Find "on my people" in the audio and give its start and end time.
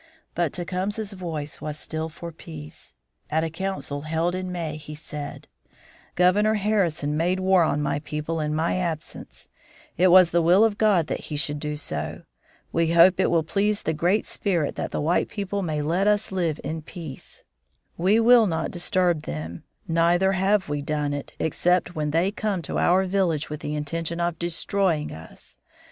7.61-8.39